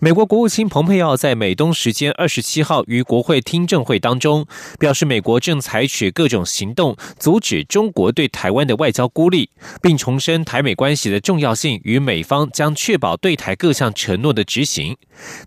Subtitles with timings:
[0.00, 4.46] 美国国务卿蓬佩奥在美东时间二十七号于国会听证会当中
[4.78, 14.96] 表示，美国正采取各种行动阻止中国对台湾的外交孤立，并重申台美关系的重要性与美方将确保对台各项承诺的执行。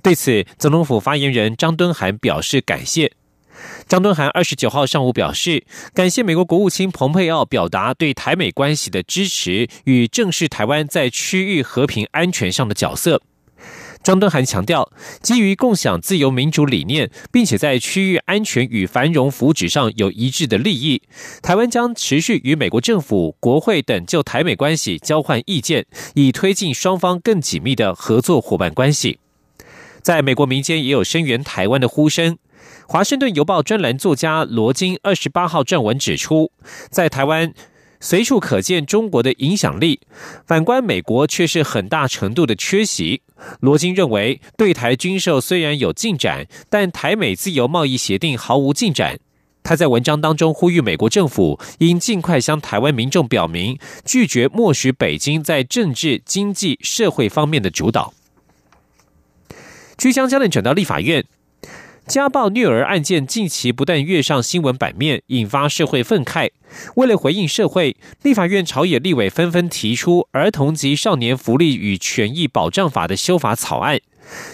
[0.02, 3.12] 对此，总统府发言人张敦涵表示感谢。
[3.88, 13.22] 张敦涵二十九号上午表示，感谢美国国务卿蓬佩奥表达对台美关系的支持与正视台湾在区域和平安全上的角色。
[14.08, 14.90] 张敦涵强调，
[15.22, 21.02] 基于共享自由民主理念，并且在区域安全与繁荣福祉上有一致的利益，
[21.42, 29.20] 台湾将持续与美国政府、国会等就台美关系交换意见，以推进双方更紧密的合作伙伴关系。
[30.02, 32.38] 在美国民间也有声援台湾的呼声。
[32.88, 36.54] 华盛顿邮报专栏作家罗金二十八号撰文指出，
[36.90, 37.54] 在台湾。
[38.00, 40.00] 随处可见中国的影响力，
[40.46, 43.24] 反观美国却是很大程度的缺席。
[43.60, 49.20] 罗京认为，对台军售虽然有进展，但台美自由贸易协定毫无进展。
[49.64, 58.14] 他在文章当中呼吁美国政府应尽快向台湾民众表明，拒绝默许北京在政治、经济、社会方面的主导。
[59.98, 61.26] 据将焦点转到立法院。
[62.08, 66.50] 家暴虐儿案件近期不断跃上新闻版面，引发社会愤慨。
[66.96, 74.00] 为了回应社会，立法院朝野立委纷纷提出《儿童及少年福利与权益保障法》的修法草案。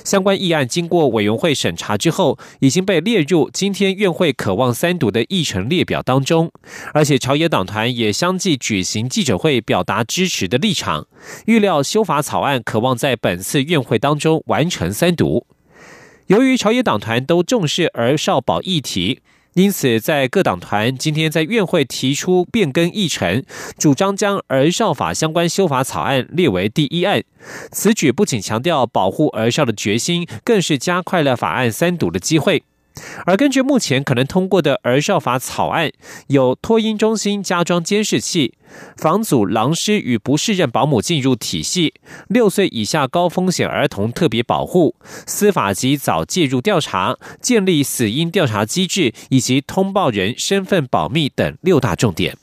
[0.03, 6.51] 相关议案经过委员会审查之后，已经被列入今天院会渴望三读的议程列表当中。
[6.95, 11.05] 而且朝野党团也相继举行记者会，表达支持的立场。
[11.45, 15.45] 预料修法草案渴望在本次院会当中完成三读。
[16.27, 19.19] 由于朝野党团都重视儿少保议题，
[19.55, 23.43] 因此在各党团今天在院会提出变更议程，
[23.77, 27.21] 主张将儿少法相关修法草案列为第一案。
[27.71, 32.63] 此举不仅强调保护儿少的决心，更是加快了法案三读的机会。
[33.25, 35.91] 而根据目前可能通过的儿少法草案，
[36.27, 38.53] 有托婴中心加装监视器、
[38.97, 41.93] 防阻狼师与不适任保姆进入体系、
[42.27, 44.95] 六岁以下高风险儿童特别保护、
[45.25, 52.37] 司法及早介入调查、建立死因调查机制以及通报人身份保密等六大重点。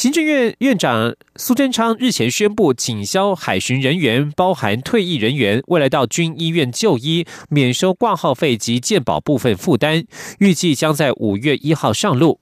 [0.00, 10.06] 行政院院长苏贞昌日前宣布，警消海巡人员，包含退役人员，未来到军医院就医，免收挂号费及健保部分负担，
[10.38, 12.40] 预计将在五月一号上路。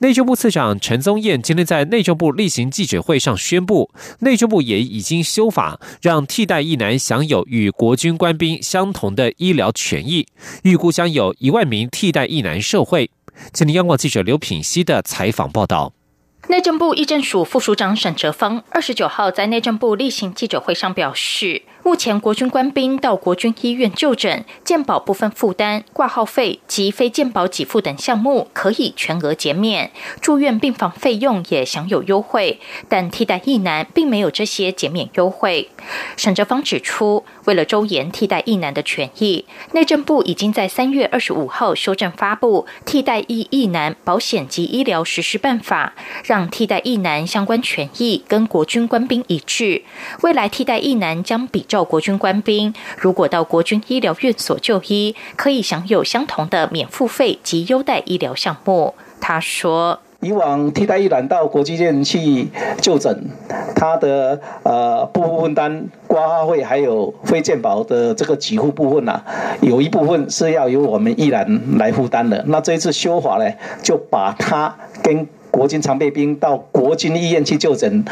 [0.00, 10.26] 内政部次长陈宗彦今天在内政部例行记者会上宣布，内政部也已经修法，让替代役男享有与国军官兵相同的医疗权益，
[10.64, 13.10] 预估将有一万名替代役男受惠。
[13.54, 15.94] 今天央广记者刘品熙的采访报道。
[16.50, 21.62] 内政部议政署副署长沈哲芳二十九号在内政部例行记者会上表示。
[21.82, 32.60] 目前国军官兵到国军医院就诊，健保部分负担、挂号费及非健保给付等项目可以全额减免，住院病房费用也享有优惠。
[32.88, 35.70] 但替代役男并没有这些减免优惠。
[36.18, 49.82] 沈哲芳指出，为了周延替代役男的权益，内政部已经在三月二十五号修正发布《替代役役男保险及医疗实施办法》，让替代役男相关权益跟国军官兵一致。
[50.20, 51.66] 未来替代役男将比。
[51.70, 58.92] 照国军官兵，如果到国军医疗院所就医，可以享有相同的免付费及优待医疗项目。
[59.20, 62.48] 他说：“以往替代役男到国军医院去
[62.80, 63.24] 就诊，
[63.76, 69.22] 他的呃部分单挂号费还有非健保的这个给付部分呐，
[69.60, 72.42] 有一部分是要由我们医男来负担的。
[72.48, 73.48] 那这一次修法呢，
[73.80, 78.04] 就把他跟国军常备兵到国军医院去就诊，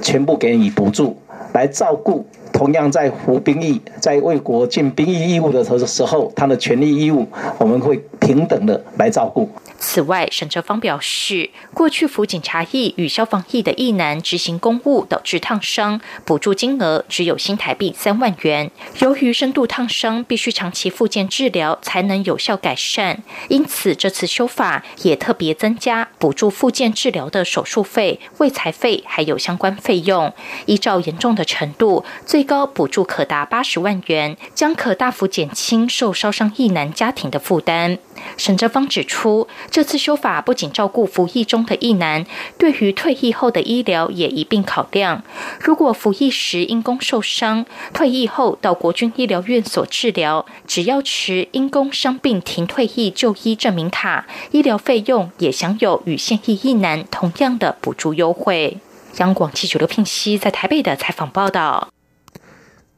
[0.00, 1.18] 全部给予补助，
[1.52, 7.26] 来照顾。”同样在服兵役、在为国尽兵役义务的时时候，他的权利义务，
[7.58, 9.48] 我们会平等的来照顾。
[9.84, 18.70] 此外，沈哲芳表示，过去服警察役与消防役的役男执行公务导致烫伤，补助金额只有新台币三万元。
[19.00, 30.32] 由于深度烫伤必须长期复健治疗才能有效改善，因此这次修法也特别增加补助复健治疗的手术费、卫财费还有相关费用，
[30.66, 37.98] 依照严重的程度，最高补助可达八十万元，将可大幅减轻受烧伤役男家庭的负担。
[38.36, 42.26] 沈哲芳指出，这次修法不仅照顾服役中的役男，
[42.58, 45.24] 对于退役后的医疗也一并考量。
[45.58, 47.64] 如果服役时因公受伤，
[47.94, 58.76] 退役后到国军医疗院所治疗，只要持因公伤病停退役就医证明卡，医疗费用也享有与现役役男同样的补助优惠。
[59.16, 61.88] 央广记者刘聘熙在台北的采访报道。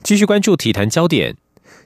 [0.03, 1.37] 继续关注体坛焦点。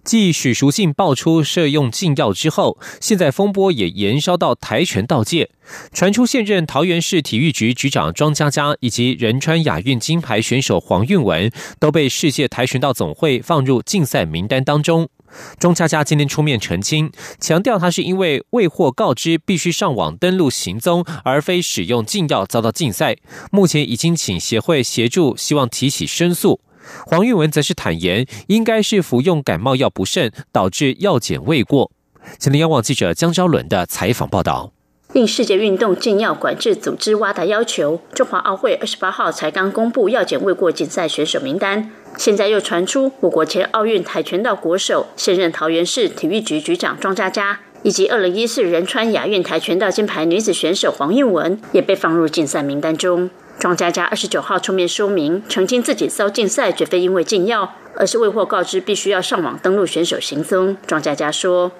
[0.08, 5.50] 继许淑净爆出涉用禁药之后，现在风波也延烧到跆拳道界，
[5.92, 15.10] 传出现任桃园市体育局局长庄佳佳以及仁川亚运金牌选手黄韵文都被世界跆拳道总会放入禁赛名单当中。
[15.58, 23.18] 庄佳佳今天出面澄清，强调他是因为未获告知必须上网登录行踪，而非使用禁药遭到禁赛。
[23.52, 26.62] 目前已经请协会协助，希望提起申诉。
[27.06, 31.90] 黄玉文则是坦言，应该是服用感冒药不慎，导致药检未过。
[32.38, 34.72] 前天央网记者江昭伦的采访报道。
[35.14, 53.30] 应世界运动禁药管制组织挖达要求，中华奥会二十八号才刚公布药检未过竞赛选手名单，现在又传出我国前奥运跆拳道国手、现任桃园市体育局局长庄佳佳，以及二零一四仁川亚运跆拳道金牌女子选手黄韵文，也被放入竞赛名单中。
[53.58, 60.76] 庄佳佳二十九号出面说明，澄清自己遭禁赛绝非因为禁药，而是未获告知必须要上网登录选手行踪。
[60.86, 61.72] 庄佳佳说：“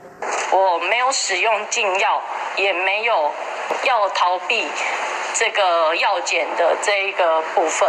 [0.53, 2.21] 我没有使用禁药，
[2.57, 3.31] 也没有
[3.85, 4.65] 要逃避
[5.35, 7.89] 这个药检的这一个部分。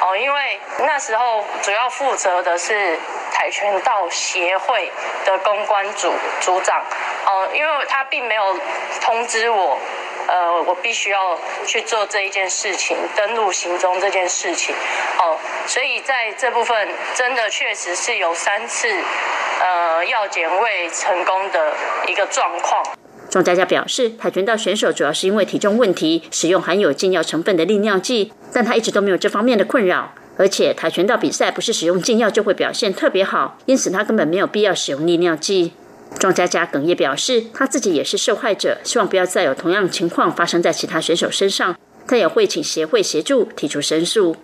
[0.00, 2.96] 哦，因为那时候主要负责的是
[3.34, 4.90] 跆拳道协会
[5.26, 6.10] 的公关组
[6.40, 6.82] 组长。
[7.26, 8.58] 哦，因为他并没有
[9.02, 9.78] 通知我。”
[10.26, 14.74] 呃，我必须要去做这一件事情，登录行踪这件事情，
[15.18, 15.36] 哦，
[15.66, 18.88] 所以在这部分真的确实是有三次，
[19.60, 21.74] 呃，药检未成功的
[22.06, 22.82] 一个状况。
[23.30, 35.72] 庄佳佳表示，跆拳道选手主要是因为体重问题，使用含有禁药成分的利尿剂，但他一直都没有这方面的困扰，而且跆拳道比赛不是使用禁药就会表现特别好，因此他根本没有必要使用利尿剂。
[36.18, 41.76] 庄佳佳哽咽表示，他自己也是受害者，希望不要再有同样情况发生在其他选手身上。
[42.06, 44.36] 他也会请协会协助提出申诉。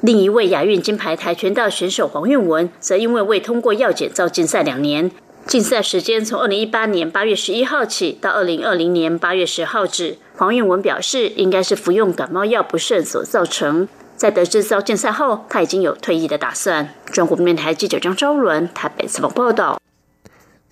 [0.00, 5.10] 另一位亚运金牌跆拳道选手黄韵文，则因为未通过药检遭禁赛两年，
[5.46, 10.18] 禁赛时间从二零一八年八月十一号起到二零二零年八月十号止。
[10.36, 13.88] 黄韵文表示，应该是服用感冒药不慎所造成。
[14.16, 16.94] 在得知遭禁赛后，他已经有退役的打算。
[17.06, 19.80] 中国面台记者张昭伦台北采访报道。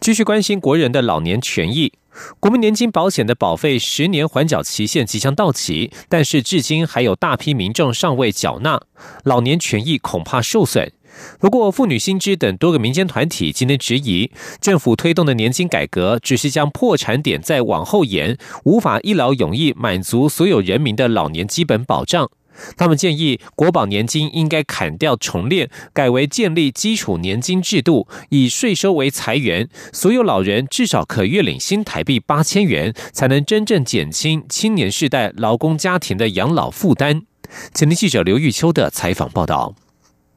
[0.01, 1.93] 继续关心国人的老年权益，
[2.41, 8.81] 国民年金保险的保费十年缓缴期限即将到期，但是至今还有大批民众尚未缴纳，
[9.25, 10.93] 老年权益恐怕受损。
[11.39, 14.31] 不过，妇女新知等多个民间团体今天质疑，
[14.61, 22.31] 政府推动的年金改革只是将破产点再往后延，无法一劳永逸满足所有人民的老年基本保障。
[22.77, 37.23] 他们建议国保年金应该砍掉重练，改为建立基础年金制度，以税收为财源，所有老人至少可月领新台币八千元，才能真正减轻青年世代劳工家庭的养老负担。
[37.75, 39.75] 前天记者刘玉秋的采访报道。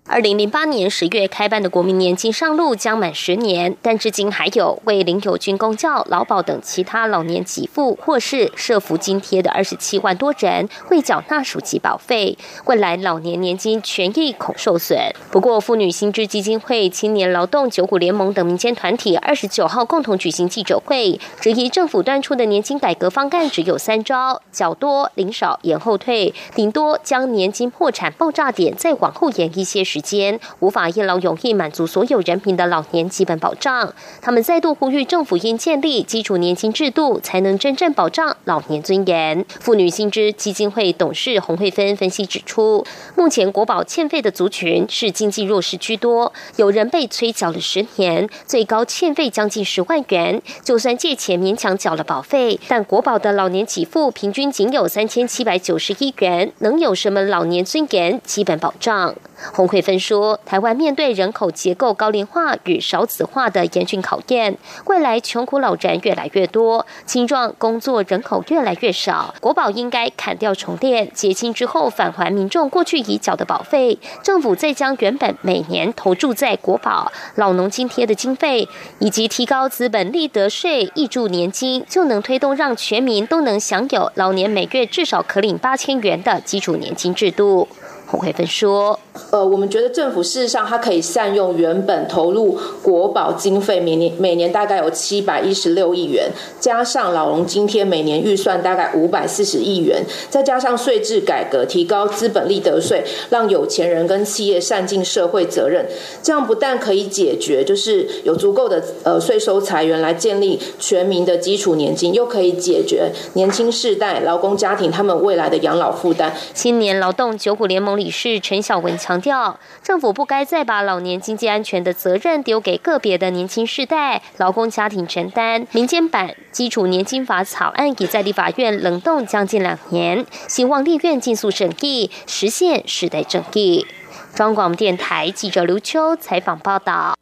[0.07, 14.95] 二零零八年十月开办的国民年金上路将满十年，但至今还有为领有军公教、劳保等其他老年给付或是社福津贴的二十七万多人未缴纳暑期保费，未来老年年金权益恐受损。
[15.31, 29.94] 不过，妇女薪资基金会、青年劳动九股联盟等民间团体二十九号共同举行记者会，质疑政府端出的年金改革方案只有三招：缴多、领少、延后退，顶多将年金破产爆炸点再往后延一些时。
[29.95, 39.45] 时间无法一劳永逸满足所有人民的老年基本保障，他们再度呼吁政府应建立基础年金制度，才能真正保障老年尊严。
[39.61, 42.85] 妇女薪资基金会董事洪慧芬分析指出，
[43.15, 50.41] 目前国保欠费的族群是经济弱势居多，有人被催缴了十年，最高欠费将近十万元。
[50.61, 59.15] 就算借钱勉强缴了保费，但国保的老年给付平均仅有三千七百九十一元，能有什么老年尊严基本保障？
[59.53, 69.35] 洪慧芬说：“台湾面对人口结构高龄化与少子化的严峻考验，未来穷苦老人越来越多，青壮工作人口越来越少。
[69.39, 73.99] 国保应该砍掉重练，结清之后返还民众过去已缴的保费。
[74.23, 87.67] 政府再将原本每年投注在国保、老农津贴的经费，以及提高资本利得税、挹注年金，就能推动让全民都能享有老年每月至少可领八千元的基础年金制度。”
[88.07, 88.99] 洪慧芬说
[89.31, 105.85] ：“呃，我们觉得政府事实上它可以善用原本投入国保经费，每年每年大概有七百一十六亿元，加上老农津贴每年预算大概五百四十亿元，再加上税制改革，提高资本利得税，让有钱人跟企业善尽社会责任。
[106.21, 125.65] 这样不但可以解决，就是有足够的呃税收财源来建立全民的基础年金，又可以解决年轻世代劳工家庭他们未来的养老负担。”青年劳动九股联盟理事陈小文强调，政府不该再把老年经济安全的责任丢给个别的年轻世代劳工家庭承担。
[125.71, 133.87] 民间版基础年金法草案已在立法院冷冻将近两年，希望立院尽速审议，实现世代正义。
[134.35, 137.15] 中广电台记者刘秋采访报道。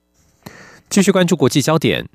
[0.89, 2.05] 继续关注国际焦点。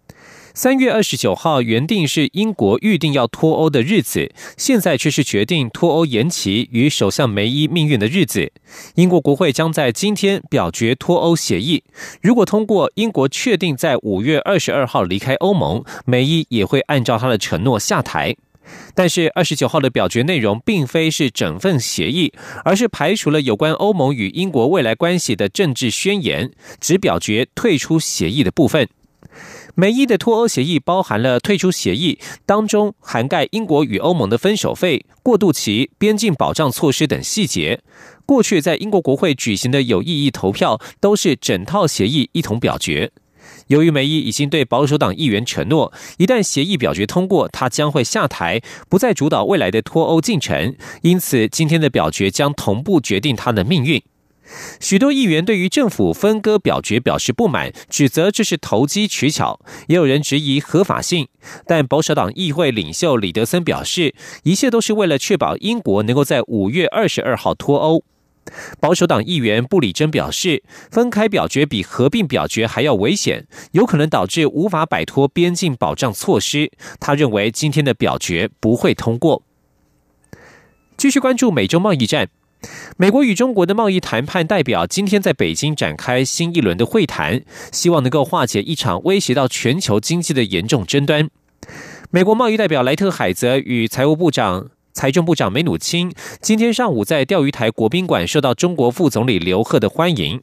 [0.58, 8.50] 三月二十九号原定是英国预定要脱欧的日子，现在却是决定脱欧延期与首相梅伊命运的日子。
[8.96, 11.84] 英国国会将在今天表决脱欧协议，
[12.20, 18.34] 如果通过，英国确定在五月二十二号离开欧盟，梅伊也会按照他的承诺下台。
[18.96, 22.32] 但是二十九号的表决内容并非是整份协议，
[22.64, 26.50] 而是排除了有关欧盟与英国未来关系的政治宣言，
[26.80, 28.88] 只表决退出协议的部分。
[29.80, 37.80] 美伊的脱欧协议包含了退出协议当中涵盖英国与欧盟的分手费、过渡期、边境保障措施等细节。
[38.26, 43.12] 过去在英国国会举行的有意义投票都是整套协议一同表决。
[43.68, 54.02] 由于梅伊已经对保守党议员承诺，一旦协议表决通过，他将会下台，不再主导未来的脱欧进程，因此今天的表决将同步决定他的命运。
[54.80, 61.28] 许多议员对于政府分割表决表示不满，指责这是投机取巧；也有人质疑合法性。
[61.66, 64.14] 但保守党议会领袖李德森表示，
[64.44, 68.02] 一切都是为了确保英国能够在五月二十二号脱欧。
[68.80, 76.70] 保守党议员布里珍表示，分开表决比合并表决还要危险，有可能导致无法摆脱边境保障措施。
[76.98, 79.42] 他认为今天的表决不会通过。
[80.96, 82.30] 继续关注美洲贸易战。
[82.96, 91.28] 美国与中国的贸易谈判代表今天在北京展开新一轮的会谈，希望能够化解一场威胁到全球经济的严重争端。
[92.10, 96.10] 美国贸易代表莱特海泽与财务部长、财政部长梅努钦
[96.40, 100.40] 今天上午在钓鱼台国宾馆受到中国副总理刘鹤的欢迎。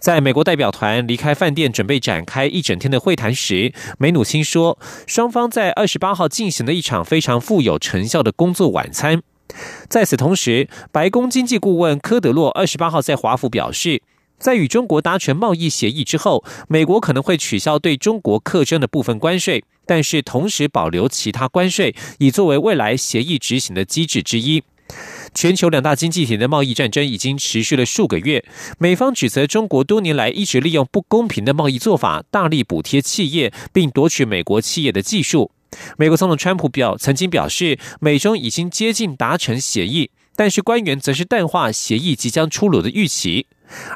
[0.00, 9.22] 在美国代表团离开饭店准备展开一整天的会谈时，梅努钦说，双方在二十八号进行了一场非常富有成效的工作晚餐。
[9.88, 14.02] 在此同时，白宫经济顾问科德洛二十八号在华府表示，
[14.38, 24.62] 在与中国达成贸易协议之后，美国可能会取消对中国课征的部分关税，但是同时保留其他关税，以作为未来协议执行的机制之一。
[25.34, 28.44] 全球两大经济体的贸易战争已经持续了数个月，
[28.78, 35.50] 美方指责中国多年来一直利用不公平的贸易做法，大力补贴企业，并夺取美国企业的技术。
[35.96, 43.46] 美国总统川普表曾经表示，美中已经接近达成协议，但是官员则是淡化协议即将出炉的预期。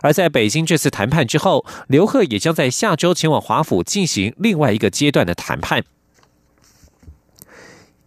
[0.02, 5.84] 而在北京这次谈判之后，刘鹤也将在下周前往华府进行另外一个阶段的谈判。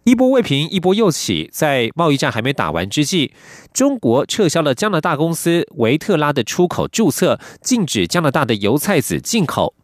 [0.04, 3.32] 一波未平，一波又起，在贸易战还没打完之际，
[3.72, 9.74] 中国撤销了加拿大公司维特拉的出口注册，禁止加拿大的油菜籽进口。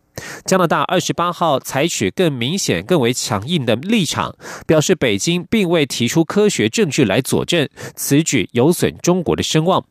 [0.44, 9.84] 加拿大二十八号采取更明显、更为强硬的立场，表示北京并未提出科学证据来佐证此举有损中国的声望。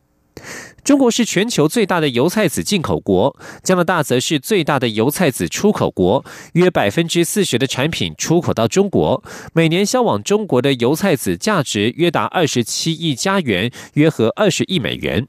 [0.83, 15.27] 中国是全球最大的油菜籽进口国，加拿大则是最大的油菜籽出口国，约百分之四十的产品出口到中国，每年销往中国的油菜籽价值约达二十七亿加元，约合二十亿美元。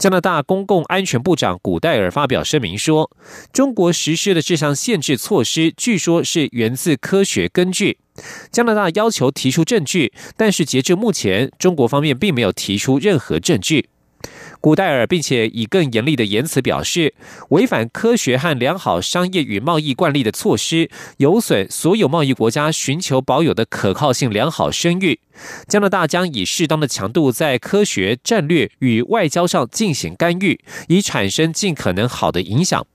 [0.00, 3.10] 加拿大公共安全部长古戴尔发表声明说
[3.52, 7.98] ：“中国实施的这项限制措施，据说是源自科学根据。
[8.50, 13.90] 加拿大要求提出证据，但是截至目前，中国方面并没有提出任何证据。”
[14.60, 17.14] 古代尔，并且以更严厉的言辞表示，
[17.48, 25.20] 违反科学和良好商业与贸易惯例的措施，有损所有贸易国家寻求保有的可靠性良好声誉。
[25.66, 32.86] 加拿大将以适当的强度在科学、战略与外交上进行干预，以产生尽可能好的影响。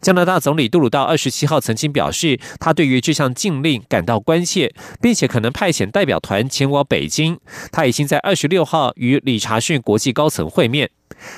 [0.00, 7.38] 加拿大总理杜鲁道二十七号曾经表示，他对于这项禁令感到关切，并且可能派遣代表团前往北京。
[7.70, 10.90] 他已经在二十六号与理查逊国际高层会面，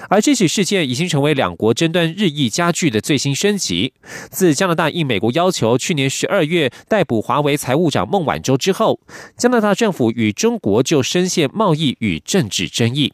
[0.09, 3.93] 而这起事件已经成为两国争端日益加剧的最新升级。
[4.31, 9.01] 自加拿大应美国要求去年十二月逮捕华为财务长孟晚舟之后，
[9.37, 13.13] 加拿大政府与中国就深陷贸易与政治争议。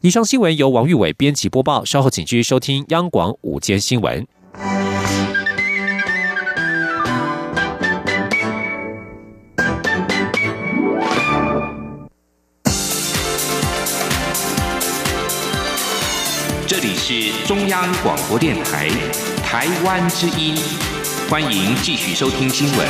[0.00, 4.24] 以上新闻由王玉伟编辑播报，稍后请继续收听央广午间新闻。
[17.12, 18.88] 是中央广播电台
[19.42, 20.54] 台湾之音，
[21.28, 22.86] 欢迎继续收听新闻。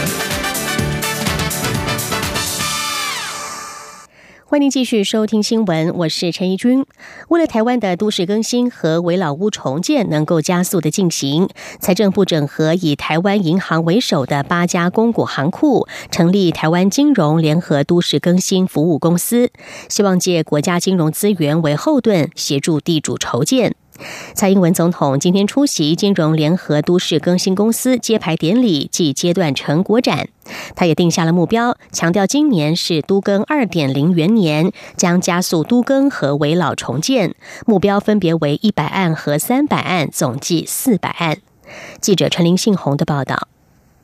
[4.45, 6.85] 欢迎继续收听新闻，我是陈怡君。
[7.29, 11.49] 为了台湾的都市更新和围老屋重建能够加速的进行，
[11.79, 19.51] 财政部整合以台湾银行为首的八家公股行库，成立台湾金融联合都市更新服务公司，
[19.89, 23.75] 希望借国家金融资源为后盾，协助地主筹建。
[24.35, 30.29] 蔡英文总统今天出席金融联合都市更新公司揭牌典礼暨阶段成果展，
[30.75, 37.35] 他也定下了目标，强调今年是都更二点零元年，将加速都更和围老重建，
[37.67, 41.39] 目标分别为一百案和三百案，总计四百案。
[42.01, 43.49] 记者陈林信宏的报道。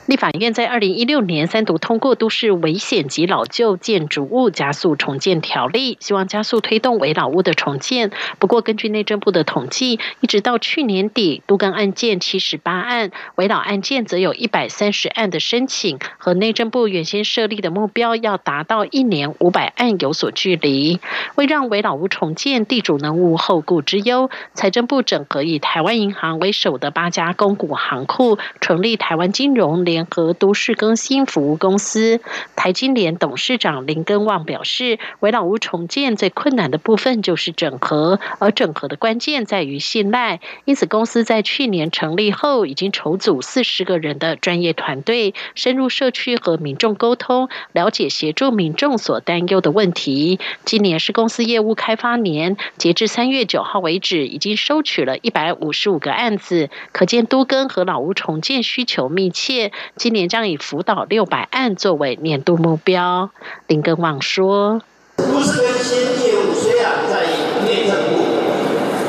[0.06, 8.12] 立法院在二零一六年三读通过《都市危险及老旧建筑物加速重建条例》，希望加速推动危老屋的重建。
[8.38, 21.00] 不过，根据内政部的统计，一直到去年底，都更案件七十八案，危老案件则有一百三十案的申请，和内政部原先设立的目标要达到一年五百案有所距离。
[21.34, 29.95] 为让危老屋重建地主能无后顾之忧，财政部整合以台湾银行为首的八家公股行库，成立台湾金融联。
[29.96, 32.20] 联合都市更新服务公司
[32.54, 40.40] 台金联董事长林根旺表示，围老屋重建最困难的部分就是整合，而整合的关键在于信赖。
[40.66, 50.38] 因此，公司在去年成立后，已经筹组四十个人的专业团队，深入社区和民众沟通，了解协助民众所担忧的问题。
[50.66, 59.72] 今年是公司业务开发年，截至三月九号为止，已经收取了一百五十五个案子，可见都更和老屋重建需求密切。
[59.94, 63.30] 今年将以辅导六百案作为年度目标。
[63.68, 64.82] 林根旺说
[65.16, 67.26] ：“都市更新业务虽然在
[67.64, 68.24] 内政部，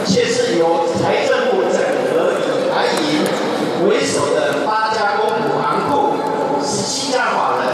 [0.05, 6.15] 却是由财政部整合以台银为首的八家公股行库、
[6.63, 7.65] 十七家法人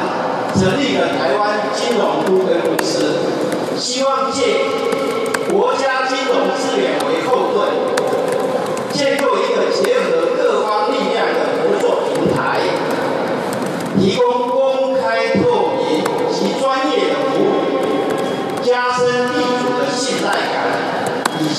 [0.56, 3.16] 成立了台湾金融都更公司，
[3.78, 4.66] 希望借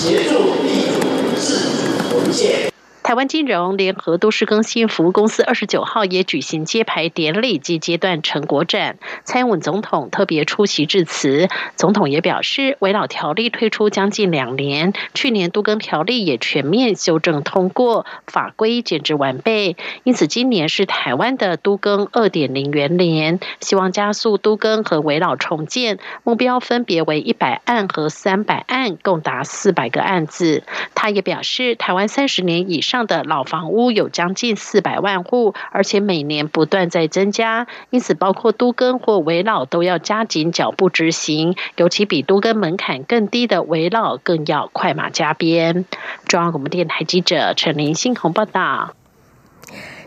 [0.06, 2.73] 协助地主自主重建。
[3.14, 11.46] 台湾金融联合都市更新服务公司二十九号也举行揭牌典礼及阶段成果展，蔡英文总统特别出席致辞。
[11.77, 19.77] 总统也表示，围老条例推出将近两年，去年都更条例也全面修正通过，法规简直完备。
[20.03, 30.64] 因此，今年是台湾的都更二点零元年，希望加速都更和围老重建，目标分别为一百案和三百案，共达四百个案子。
[30.96, 33.03] 他也表示，台湾三十年以上。
[33.06, 45.84] 的老房屋有将近四百万户，而且每年不断在增加，因此包括都更或围老都要加紧脚步执行，尤其比都更门槛更低的围老更要快马加鞭。
[46.26, 48.94] 中央广播电台记者陈林信鸿报道。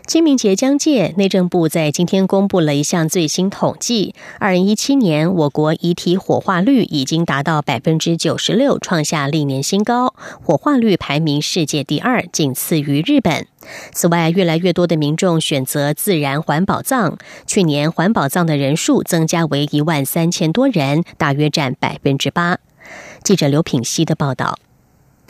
[0.08, 13.46] 清明节将届，内政部在今天公布了一项最新统计：二零一七年我国遗体火化率已经达到百分之九十六，创下历年新高，火化率排名世界第二，仅次于日本。
[13.92, 22.56] 此外，越来越多的民众选择自然环保葬，去年环保葬的人数增加为一万三千多人，大约占百分之八。
[23.22, 24.58] 记者刘品希的报道。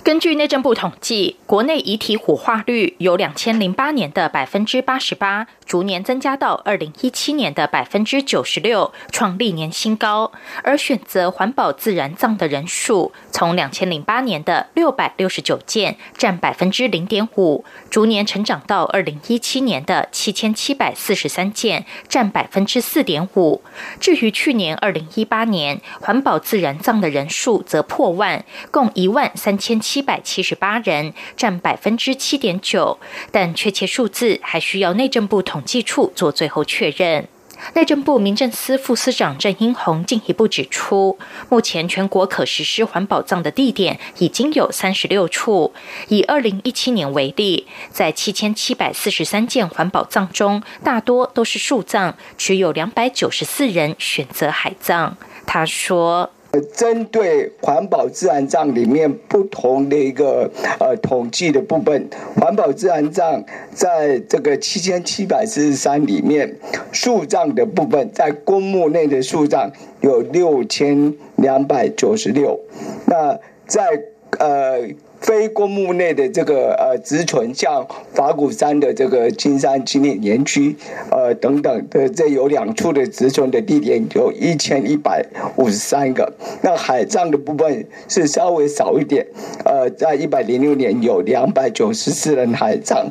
[0.09, 10.33] 根据内政部统计，国内遗体火化率由两千零八年的百分之八十八，逐年增加到二零一七年的百分之九十六，创历年新高。
[10.62, 23.61] 而选择环保自然葬的人数，从两千零八年的六百六十九件，占百分之零点五，逐年成长到二零一七年的七千七百四十三件，占百分之四点五。
[24.01, 29.97] 至于去年二零一八年，环保自然葬的人数则破万，共一万三千七。
[29.98, 33.00] 七百七十八人，占百分之七点九，
[33.32, 37.26] 但确切数字还需要内政部统计处做最后确认。
[37.74, 45.74] 内政部民政司副司长郑英宏进一步指出，目前全国可实施环保葬的地点已经有三十六处。
[46.06, 55.16] 以二零一七年为例，在七千七百四十三件环保葬中，大多都是树葬，只有两百九十四人选择海葬。
[55.44, 56.30] 他说。
[56.74, 66.56] 针对环保自然账里面不同的一个呃统计的部分，环保自然账在这个七千七百四十三里面，
[66.92, 72.58] 树葬的部分在公墓内的树葬有六千两百九十六，
[73.06, 74.02] 那在
[74.38, 74.88] 呃。
[75.20, 80.76] 非公墓内的这个呃植存，像法鼓山的这个金山纪念园区，
[81.11, 85.24] 呃等等的，这有两处的植存的地点，有一千一百
[85.57, 86.33] 五十三个。
[86.62, 89.26] 那海葬的部分是稍微少一点，
[89.64, 93.07] 呃，在一百零六年有两百九十四人海葬。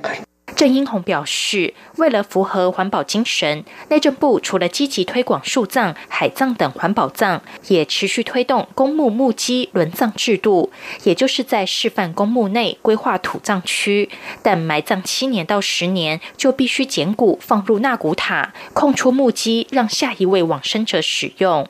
[0.58, 10.72] 郑英宏表示，为了符合环保精神，内政部除了积极推广树葬、海葬等环保葬，也持续推动公墓墓基轮葬制度，
[11.04, 14.10] 也就是在示范公墓内规划土葬区，
[14.42, 21.68] 但埋葬七年到十年就必须捡骨放入纳骨塔，空出墓基让下一位往生者使用。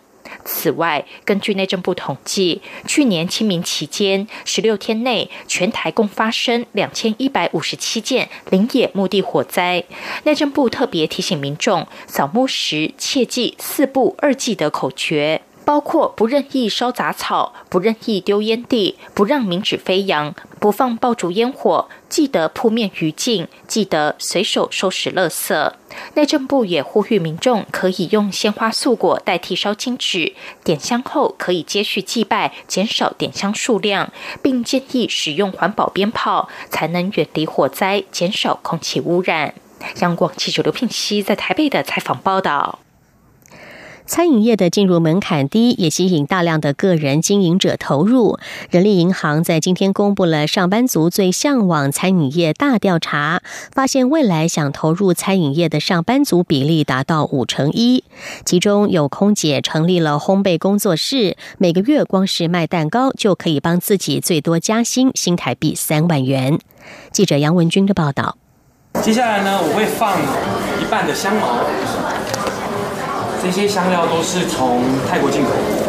[0.49, 9.83] 此外，根据内政部统计，去年清明期间，十六天内全台共发生两千一百五十七件林野墓地火灾。
[10.23, 15.41] 内政部特别提醒民众，扫墓时切记“四步二忌”的口诀。
[15.67, 25.73] 包括不任意烧杂草、不任意丢烟蒂、不让冥纸飞扬、不放爆竹烟火，记得扑面余烬，记得随手收拾垃圾。
[26.13, 39.53] 内政部也呼吁民众可以用鲜花素果代替烧金纸，点香后可以接续祭拜，减少点香数量，并建议使用环保鞭炮，才能远离火灾，减少空气污染。
[39.99, 42.79] 央广记者刘聘熙在台北的采访报道。
[44.07, 48.39] 餐饮业的进入门槛低，也吸引大量的个人经营者投入。
[48.71, 53.41] 人力银行在今天公布了上班族最向往餐饮业大调查，
[53.73, 58.05] 发现未来想投入餐饮业的上班族比例达到五成一。
[58.45, 66.57] 其中有空姐成立了烘焙工作室，每个月光是卖蛋糕就可以帮自己最多加薪新台币三万元。
[67.11, 68.37] 记者杨文军的报道。
[69.01, 70.17] 接下来呢，我会放
[70.81, 72.16] 一半的香茅。
[73.41, 75.86] 这些香料都是从泰国进口。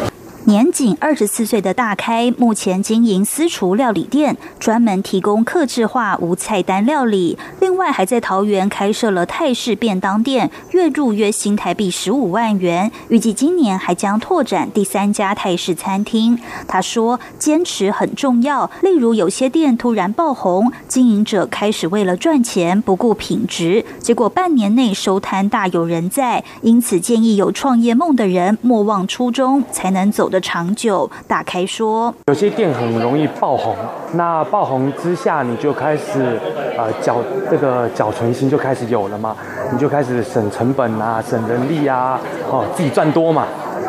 [0.49, 7.37] 年仅二十四岁的大开，目前经营私厨料理店，专门提供客制化无菜单料理。
[7.61, 12.91] 另外，还在桃园开设了泰式便当店，月入约新台币十五万元。
[13.11, 16.39] 预计今年还将拓展第三家泰式餐厅。
[16.67, 18.71] 他说：“坚持很重要。
[18.81, 26.43] 例如，有些店突然爆红，经营者开始为了赚钱不顾品质，结果半年内收摊大有人在。
[26.63, 33.75] 因此，建议有创业梦的人莫忘初衷，才能走得。”长久打开说，有些店很容易爆红，
[34.13, 36.39] 那爆红之下，你就开始
[36.77, 37.17] 呃缴
[37.51, 39.37] 这个缴存心就开始有了嘛，
[39.73, 42.21] 你就开始省成本啊，省人力啊，
[42.51, 43.47] 哦自己赚多嘛。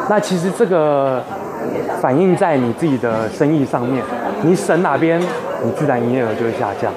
[0.09, 1.23] 那其实这个
[2.01, 4.03] 反映在你自己的生意上面，
[4.41, 5.19] 你省哪边，
[5.63, 6.91] 你自然营业额就会下降。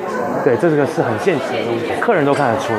[0.45, 2.73] 对，这个是很现实的东西，客人都看得出。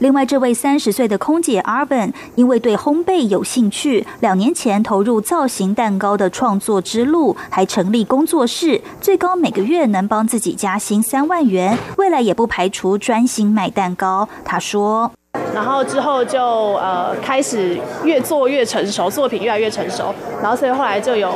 [0.00, 14.28] 另外，这位三十岁的空姐 Arvin 因为对烘焙有兴趣，两年前投入造型蛋糕的创作之路，还成立工作室，最高每个月能帮自己加薪三万元，未来也不排除专心卖蛋糕。
[14.44, 15.12] 他说。
[15.54, 16.40] 然后之后就
[16.74, 20.14] 呃开始越做越成熟，作品越来越成熟。
[20.40, 21.28] 然后所以后来就有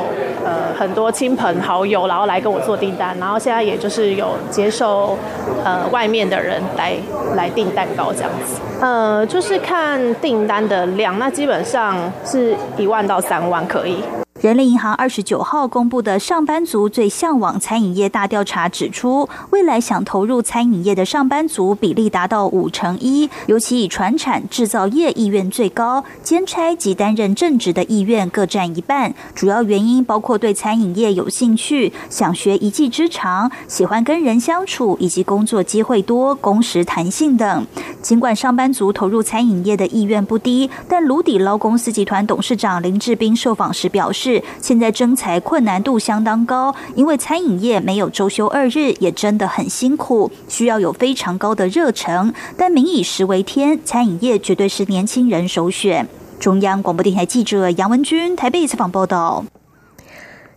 [0.43, 3.15] 呃很多亲朋好友，然后来跟我做订单。
[3.19, 5.17] 然后现在也就是有接受
[5.63, 6.95] 呃外面的人来
[7.35, 8.59] 来订蛋糕这样子。
[8.81, 13.97] 呃，就是看订单的量，那基本上是一万到三万可以。
[14.45, 29.15] 人力银行二十九号公布的上班族最向往餐饮业大调查指出，未来想投入餐饮业的上班族比例达到五成一，尤其以传产制造业意愿最高，兼差及担任正职的意愿各占一半。
[29.33, 37.65] 主要原因包括对餐饮业有兴趣、想学一技之长、喜欢跟人相处，以及工作机会多、工时弹性等。
[38.03, 44.34] 尽管上班族投入餐饮业的意愿不低，但卢底捞公司集团董事长林志斌受访时表示。
[44.61, 52.33] 现在征才困难度相当高，因为餐饮业没有周休二日，也真的很辛苦，需要有非常高的热忱。
[52.57, 56.07] 但民以食为天，餐饮业绝对是年轻人首选。
[56.39, 59.45] 中央广播电台记者杨文君台北采访报道。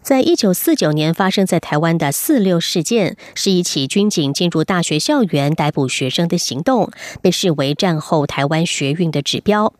[0.00, 9.74] 在一九四九年发生在台湾的四六事件，是一起军警进入大学校园逮捕学生的行动，被视为战后台湾学运的指标。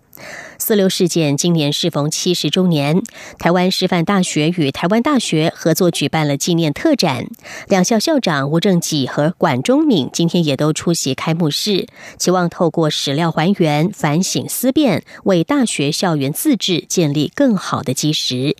[0.58, 3.02] 四六事件今年适逢七十周年，
[3.38, 7.26] 台湾师范大学与台湾大学合作举办了纪念特展。
[7.68, 11.86] 两校校长吴正己和管中敏今天也都出席开幕式，
[12.18, 18.56] 期望透过史料还原、反省思辨，为大学校园自治建立更好的基石。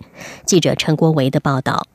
[0.46, 1.86] 记者陈国维的报道。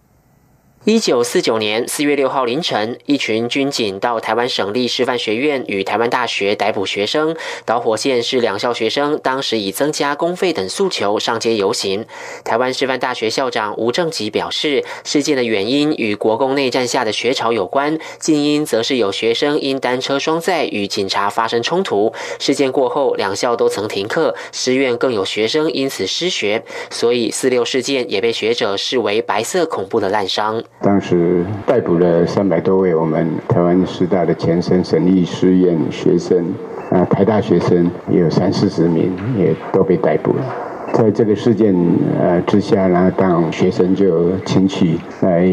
[0.86, 7.34] 一九四九年四月六号凌晨，一群军警到台湾省立师范学院与台湾大学逮捕学生。
[7.64, 12.06] 导火线是两校学生当时以增加公费等诉求上街游行。
[12.44, 22.14] 台湾师范大学校长吴正吉表示，事件的原因与国共内战下的学潮有关，近因则是有学生因单车双载与警察发生冲突。
[22.40, 30.62] 事件过后，两校都曾停课，师院更有学生因此失学，所以四六事件也被学者视为白色恐怖的滥觞。
[30.84, 36.44] 当时逮捕了三百多位我们台湾师大的前身省立师院学生，
[36.92, 40.44] 啊，台大学生也有三四十名，也都被逮捕了。
[40.92, 41.74] 在这个事件
[42.22, 45.48] 呃之下呢，当学生就请起来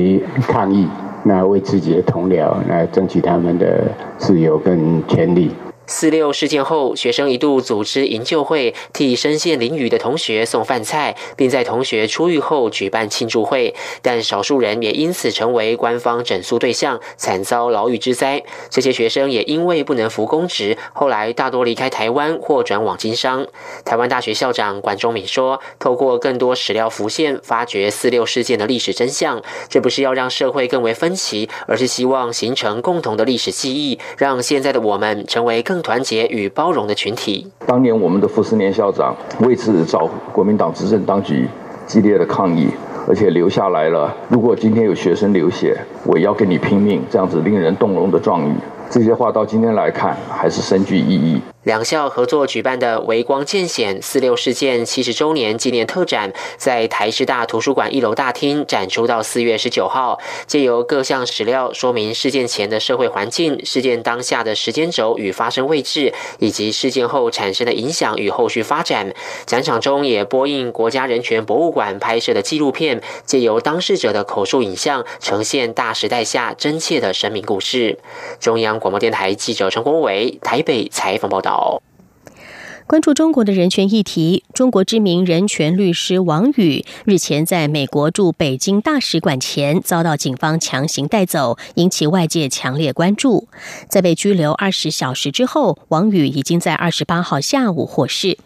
[0.49, 0.88] 抗议，
[1.23, 3.85] 那为自己的同僚来争取他们的
[4.19, 5.53] 自由跟权利。
[5.90, 13.74] 四六事件后，学生一度组织营救会，替身陷囹圄的同学送饭菜，并在同学出狱后举办庆祝会。
[14.00, 18.44] 但少数人也因此成为官方整肃对象，惨遭牢狱之灾。
[18.70, 23.48] 这些学生也因为不能服公职，后来大多离开台湾或转往经商。
[23.85, 37.47] 台湾大学校长管中敏说：“透过更多史料浮现，发掘四六事件的历史真相，这不是要让社会更为分歧，而是希望形成共同的历史记忆，让现在的我们成为更。”团结与包容的群体。
[37.66, 41.49] 当年我们的傅斯年校长为此找国民党执政当局
[41.87, 42.69] 激烈的抗议，
[43.09, 44.14] 而且留下来了。
[44.29, 48.53] 如果今天有学生流血，我要跟你拼命，这样子令人动容的状语。
[48.88, 51.40] 这些话到今天来看，还是深具意义。
[51.64, 69.14] 两校合作举办的“微光见显四六事件七十周年纪念特展”在台师大图书馆一楼大厅展出到四月十九号，借由各项史料说明事件前的社会环境、事件当下的时间轴与发生位置，以及事件后产生的影响与后续发展。
[69.44, 77.99] 展场中也播映国家人权博物馆拍摄的纪录片，借由当事者的口述影像，呈现大时代下真切的生命故事。
[78.40, 81.50] 中央广播电台记者陈国伟台北采访报道。
[82.87, 93.47] 关注中国的人权议题，中国知名人权律师王宇日前在美国驻北京大使馆前遭到警方强行带走，引起外界强烈关注。
[93.89, 98.39] 在被拘留二十小时之后，王宇已经在二十八号下午获释。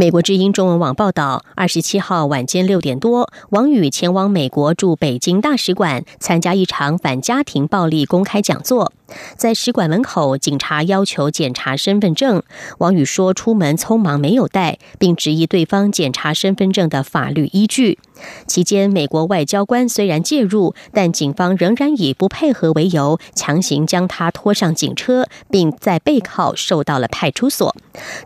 [0.00, 8.92] 美国之音中文网报道，二十七号晚间六点多，王宇前往美国驻北京大使馆参加一场反家庭暴力公开讲座。
[9.36, 12.44] 在使馆门口，警察要求检查身份证。
[12.78, 17.98] 王宇说出门匆忙没有带，并质疑对方检查身份证的法律依据。
[18.46, 27.74] 期间，美国外交官虽然介入，但警方仍然以不配合为由，强行将他拖上警车，并在背靠受到了派出所。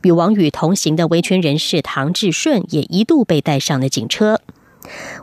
[0.02, 4.40] 与王宇同行的维权人士唐志顺也一度被带上了警车。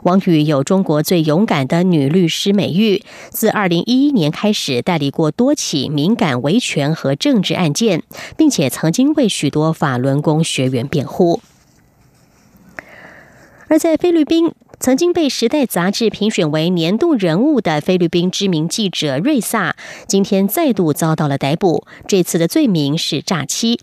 [0.04, 8.02] 王宇有“中国最勇敢的女律师”美誉，自二零一一年开始代理过多起敏感维权和政治案件，
[8.38, 11.42] 并且曾经为许多法轮功学员辩护。
[13.70, 19.76] 而在菲律宾，曾经被《时代》杂志评选为年度人物的菲律宾知名记者瑞萨，
[20.08, 23.78] 今天再度遭到了逮捕，这次的罪名是诈欺。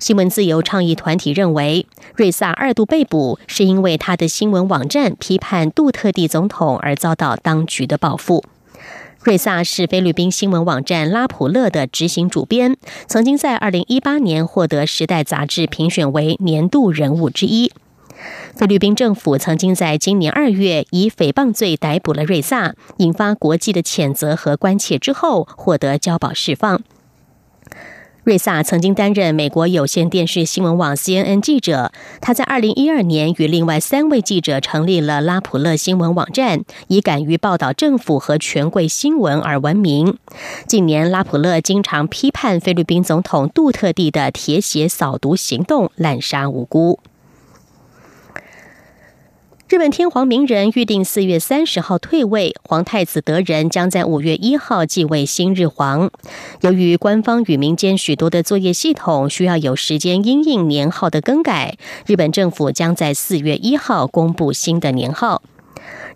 [0.00, 8.42] 新闻自由倡议团体认为，瑞萨二度被捕是因为他的新闻网站批判杜特地总统而遭到当局的报复。
[9.22, 17.70] 瑞萨是菲律宾新闻网站拉普勒的执行主编，曾经在二零一八年获得《时代》杂志评选为年度人物之一。
[18.54, 26.82] 菲律宾政府曾经在今年二月以诽谤罪逮捕了瑞萨，引发国际的谴责和关切之后，获得交保释放。
[28.22, 31.90] 瑞萨曾经担任美国有线电视新闻网 CNN 记者。
[32.20, 40.18] 他在二零一二年与另外三位记者成立了拉普勒新闻网站，以敢于报道政府和权贵新闻而闻名。
[40.68, 47.00] 近年，拉普勒经常批判菲律宾总统杜特地的铁血扫毒行动，滥杀无辜。
[49.70, 56.10] 日本天皇明仁预定四月三十号退位，皇太子德仁将在五月一号继位新日皇。
[56.62, 65.40] 由于官方与民间许多的作业系统需要有时间因应年号的更改，日本政府将在四月一号公布新的年号。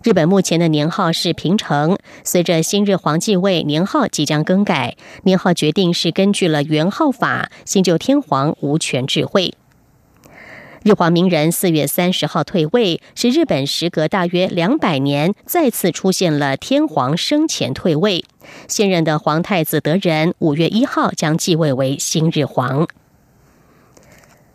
[0.03, 4.97] 日本目前的年号是平成，随着新日皇继位，年号即将更改。
[5.23, 9.53] 年号决定是根据了元号法，新旧天皇无权智慧。
[10.85, 18.23] 日皇明仁四月三十号退位，是日本时隔大约两百年再次出现了天皇生前退位。
[18.67, 22.87] 现任的皇太子德仁五月一号将继位为新日皇。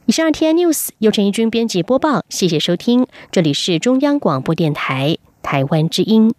[0.06, 6.32] 以上 T N News 由陈义军编辑播报，谢谢收听，这里是中央广播电台台湾之音。